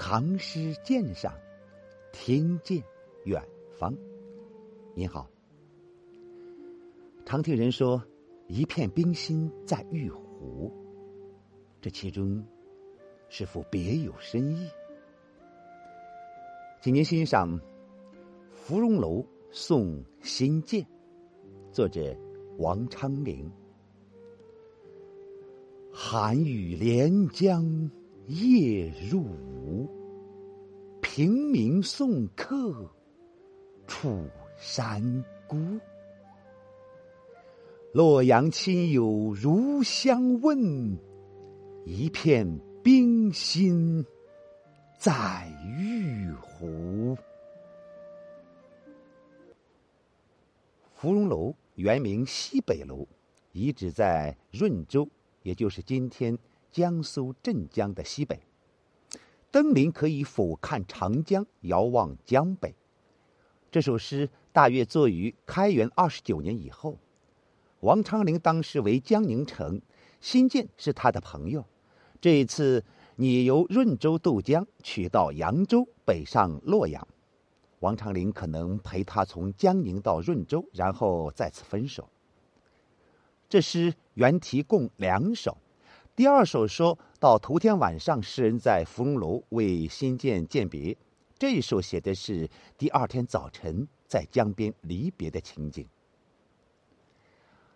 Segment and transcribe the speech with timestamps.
[0.00, 1.34] 唐诗鉴赏，
[2.12, 2.80] 听见
[3.24, 3.42] 远
[3.76, 3.92] 方。
[4.94, 5.28] 您好，
[7.26, 8.00] 常听人说
[8.46, 10.72] “一片冰心在玉壶”，
[11.82, 12.42] 这其中
[13.28, 14.70] 是否别有深意？
[16.80, 17.58] 请您欣赏
[18.52, 20.80] 《芙蓉楼送辛渐》，
[21.72, 22.16] 作者
[22.56, 23.50] 王昌龄。
[25.92, 27.90] 寒雨连江
[28.28, 29.26] 夜入
[29.68, 29.86] 吴，
[31.02, 32.90] 平明送客
[33.86, 35.56] 楚山孤。
[37.92, 40.98] 洛阳亲友如相问，
[41.84, 44.04] 一片冰心
[44.98, 47.16] 在玉壶。
[50.94, 53.06] 芙蓉楼原名西北楼，
[53.52, 55.06] 遗址在润州。
[55.44, 56.36] 也就是今天
[56.70, 58.38] 江苏镇江的西北，
[59.50, 62.74] 登临可以俯瞰长江，遥望江北。
[63.70, 66.98] 这首诗大约作于开元二十九年以后。
[67.80, 69.80] 王昌龄当时为江宁城，
[70.20, 71.64] 辛渐是他的朋友。
[72.20, 72.84] 这一次，
[73.16, 77.06] 你由润州渡江，取到扬州，北上洛阳。
[77.78, 82.08] 王昌龄可能陪他从江宁到润州，然后再次分手。
[83.48, 85.56] 这诗原题共两首，
[86.18, 90.96] 第二首说到头天晚上，诗人在芙蓉楼为新建饯别；
[91.38, 95.86] 这一首写的是第二天早晨在江边离别的情景。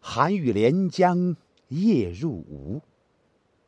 [0.00, 1.36] 寒雨连江
[1.68, 2.80] 夜入吴，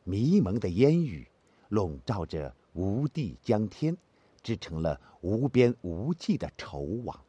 [0.05, 1.27] 迷蒙的烟雨
[1.69, 3.95] 笼罩着吴地江天，
[4.41, 7.23] 织成了无边无际的愁网。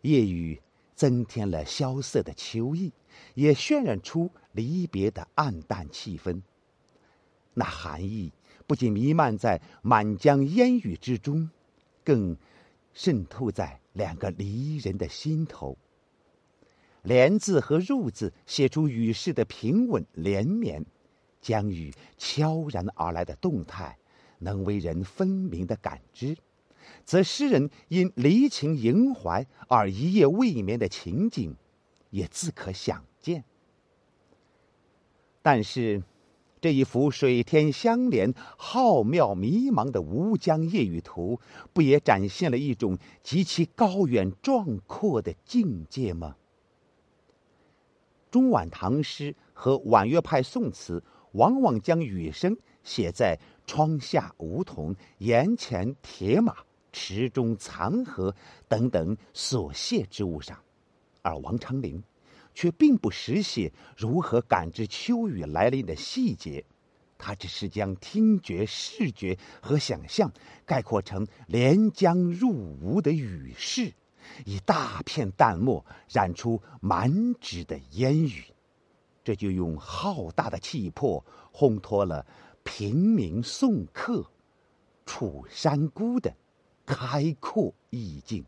[0.00, 0.58] 夜雨。
[0.98, 2.92] 增添了萧瑟的秋意，
[3.34, 6.42] 也渲染出离别的暗淡气氛。
[7.54, 8.32] 那寒意
[8.66, 11.48] 不仅弥漫在满江烟雨之中，
[12.02, 12.36] 更
[12.92, 15.78] 渗透在两个离人的心头。
[17.02, 20.84] 连字和入字写出雨势的平稳连绵，
[21.40, 23.96] 将雨悄然而来的动态，
[24.40, 26.36] 能为人分明的感知。
[27.04, 31.54] 则诗人因离情萦怀而一夜未眠的情景，
[32.10, 33.44] 也自可想见。
[35.42, 36.02] 但是，
[36.60, 41.40] 这一幅水天相连、浩渺迷茫的吴江夜雨图，
[41.72, 46.36] 不也展现了一种极其高远壮阔的境界吗？
[48.30, 56.56] 中晚唐诗和婉约派宋词，往往将雨声写在窗下梧桐、檐前铁马。
[57.00, 58.34] 池中残荷
[58.66, 60.58] 等等琐屑之物上，
[61.22, 62.02] 而王昌龄
[62.54, 66.64] 却并不实写如何感知秋雨来临的细节，
[67.16, 70.32] 他只是将听觉、视觉和想象
[70.66, 72.50] 概括成连江入
[72.82, 73.92] 吴的雨势，
[74.44, 78.42] 以大片淡墨染出满纸的烟雨，
[79.22, 82.26] 这就用浩大的气魄烘托了
[82.64, 84.28] 平明送客
[85.06, 86.34] 楚山孤的。
[86.88, 88.42] 开阔意境。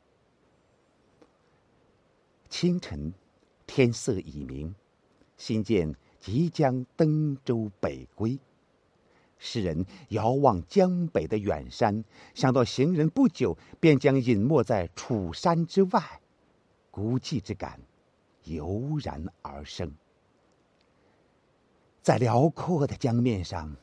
[2.48, 3.12] 清晨，
[3.66, 4.74] 天色已明，
[5.36, 8.38] 新建即将登舟北归。
[9.38, 12.02] 诗人遥望江北的远山，
[12.34, 16.22] 想到行人不久便将隐没在楚山之外，
[16.90, 17.78] 孤寂之感
[18.44, 19.92] 油然而生。
[22.00, 23.76] 在辽阔的江面上。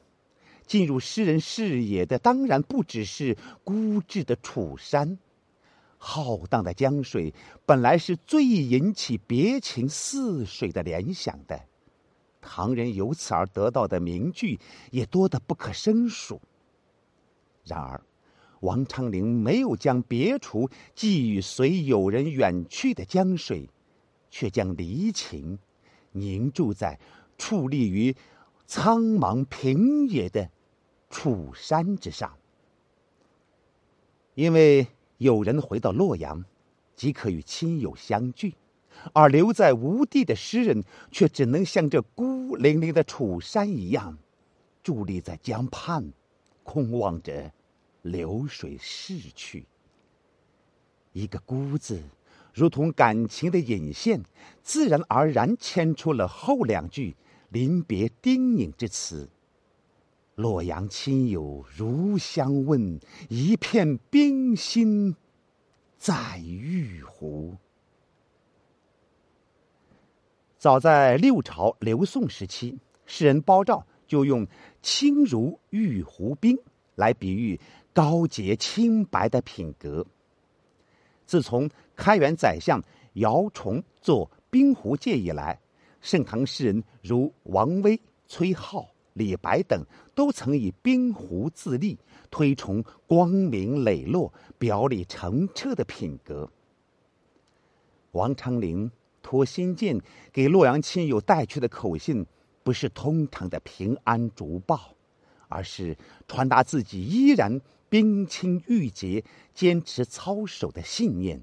[0.68, 5.18] 进入诗人视野的当然不只是孤寂的楚山，
[5.98, 7.34] 浩荡的江水
[7.66, 11.60] 本来是最引起别情似水的联想的，
[12.42, 14.60] 唐人由此而得到的名句
[14.92, 16.42] 也多得不可胜数。
[17.64, 18.02] 然而，
[18.60, 23.70] 王昌龄没有将别处寄予随友人远去的江水，
[24.30, 25.58] 却将离情
[26.12, 27.00] 凝注在
[27.38, 28.16] 矗立于
[28.66, 30.50] 苍茫平野的。
[31.20, 32.38] 楚山之上，
[34.36, 34.86] 因为
[35.18, 36.46] 有人回到洛阳，
[36.96, 38.54] 即可与亲友相聚，
[39.14, 44.16] 而留在吴地的诗人却只能像这孤零零的楚山一样，
[44.84, 46.14] 伫立在江畔，
[46.62, 47.52] 空望着
[48.04, 49.66] 流水逝去。
[51.14, 52.00] 一个“孤”字，
[52.54, 54.22] 如同感情的引线，
[54.62, 57.16] 自然而然牵出了后两句
[57.50, 59.28] 临别叮咛之词。
[60.38, 65.16] 洛阳亲友如相问，一片冰心
[65.98, 67.58] 在玉壶。
[70.60, 74.46] 早在六朝刘宋时期，诗人包照就用
[74.84, 76.56] “清如玉壶冰”
[76.94, 77.60] 来比喻
[77.92, 80.06] 高洁清白的品格。
[81.26, 82.80] 自从开元宰相
[83.14, 85.60] 姚崇做冰壶界以来，
[86.00, 88.88] 盛唐诗人如王维、崔颢、
[89.18, 89.84] 李白等，
[90.14, 91.98] 都曾以冰壶自立，
[92.30, 96.50] 推崇光明磊落、表里澄澈的品格。
[98.12, 98.90] 王昌龄
[99.22, 100.00] 托新建
[100.32, 102.26] 给洛阳亲友带去的口信，
[102.64, 104.96] 不是通常的平安竹报，
[105.50, 105.98] 而是
[106.28, 107.60] 传达自己依然
[107.90, 109.24] 冰清玉洁、
[109.54, 111.42] 坚持操守的信念，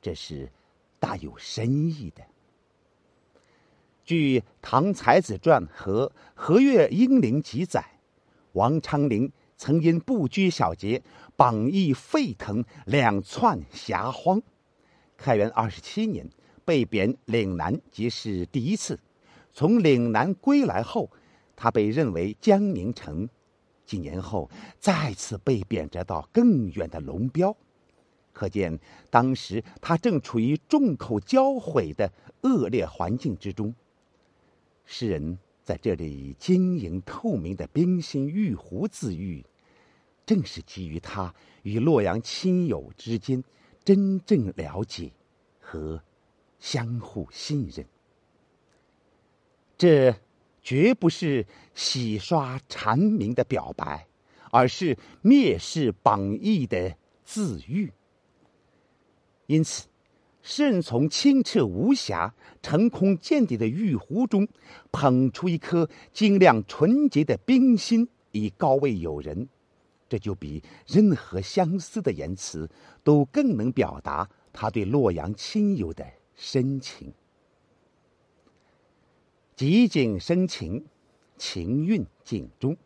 [0.00, 0.50] 这是
[0.98, 2.22] 大有深意的。
[4.10, 8.00] 据《唐才子传》和《和岳英灵》记载，
[8.54, 11.00] 王昌龄曾因不拘小节，
[11.36, 14.42] 榜翼沸腾，两窜霞荒。
[15.16, 16.28] 开元二十七年，
[16.64, 18.98] 被贬岭南，即是第一次。
[19.52, 21.08] 从岭南归来后，
[21.54, 23.28] 他被认为江宁城。
[23.86, 27.56] 几年后，再次被贬谪到更远的龙标，
[28.32, 28.76] 可见
[29.08, 33.72] 当时他正处于众口交毁的恶劣环境之中。
[34.92, 39.46] 诗人在这里以晶莹透明的冰心玉壶自喻，
[40.26, 41.32] 正是基于他
[41.62, 43.44] 与洛阳亲友之间
[43.84, 45.12] 真正了解
[45.60, 46.02] 和
[46.58, 47.86] 相互信任。
[49.78, 50.12] 这
[50.60, 54.08] 绝不是洗刷蝉鸣的表白，
[54.50, 57.92] 而是蔑视榜义的自喻。
[59.46, 59.89] 因此。
[60.42, 64.48] 诗人从清澈无瑕、澄空见底的玉壶中，
[64.90, 69.48] 捧出一颗晶亮纯洁的冰心，以高慰友人。
[70.08, 72.68] 这就比任何相似的言辞
[73.04, 76.04] 都更能表达他对洛阳亲友的
[76.34, 77.12] 深情。
[79.54, 80.84] 极景生情，
[81.36, 82.76] 情韵景中，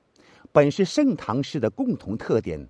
[0.52, 2.68] 本是盛唐诗的共同特点，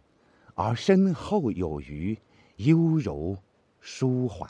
[0.54, 2.16] 而深厚有余，
[2.56, 3.36] 优柔
[3.80, 4.48] 舒缓。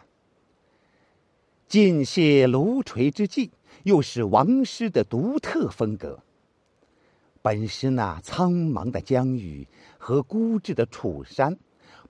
[1.67, 3.51] 尽泄炉锤之际，
[3.83, 6.23] 又是王师的独特风格。
[7.43, 9.67] 本诗那苍茫的江雨
[9.99, 11.57] 和孤寂的楚山，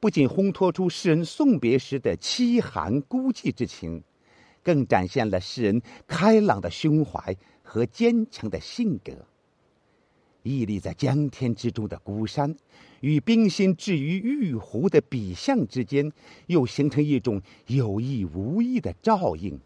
[0.01, 4.03] 不仅烘托出诗人送别时的凄寒孤寂之情，
[4.63, 9.13] 更展现了诗人开朗的胸怀和坚强的性格。
[10.43, 12.55] 屹立在江天之中的孤山，
[13.05, 16.11] 与冰心置于玉壶的笔象之间，
[16.47, 19.61] 又形成一种有意无意的照应，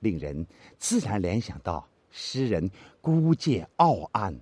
[0.00, 0.46] 令人
[0.78, 2.70] 自然联想到诗人
[3.02, 4.34] 孤介傲岸、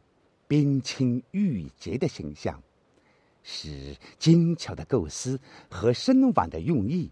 [0.46, 2.62] 冰清玉洁的形象，
[3.42, 7.10] 使精巧的构思和深婉的用意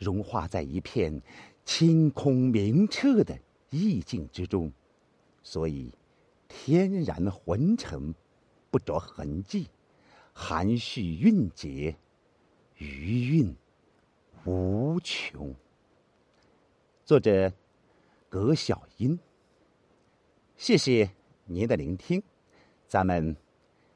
[0.00, 1.22] 融化在一片
[1.64, 3.38] 清空明澈的
[3.70, 4.72] 意境之中，
[5.44, 5.92] 所以。
[6.48, 8.14] 天然浑沉，
[8.70, 9.66] 不着痕迹，
[10.38, 11.96] 含蓄蕴藉，
[12.76, 13.56] 余韵
[14.44, 15.54] 无穷。
[17.06, 17.50] 作者
[18.28, 19.18] 葛小英，
[20.58, 21.10] 谢谢
[21.46, 22.22] 您的聆听，
[22.86, 23.34] 咱们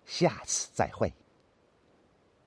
[0.07, 1.13] 下次再会。